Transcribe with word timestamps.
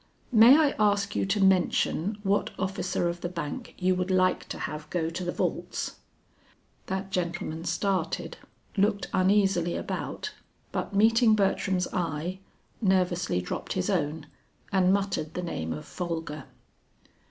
"May 0.31 0.57
I 0.57 0.73
ask 0.79 1.15
you 1.15 1.27
to 1.27 1.43
mention 1.43 2.17
what 2.23 2.49
officer 2.57 3.07
of 3.07 3.21
the 3.21 3.29
bank 3.29 3.75
you 3.77 3.93
would 3.93 4.09
like 4.09 4.49
to 4.49 4.57
have 4.57 4.89
go 4.89 5.11
to 5.11 5.23
the 5.23 5.31
vaults?" 5.31 5.97
That 6.87 7.11
gentleman 7.11 7.65
started, 7.65 8.37
looked 8.75 9.09
uneasily 9.13 9.75
about, 9.75 10.33
but 10.71 10.95
meeting 10.95 11.35
Bertram's 11.35 11.87
eye, 11.93 12.39
nervously 12.81 13.41
dropped 13.41 13.73
his 13.73 13.91
own 13.91 14.25
and 14.71 14.91
muttered 14.91 15.35
the 15.35 15.43
name 15.43 15.71
of 15.71 15.85
Folger. 15.85 16.45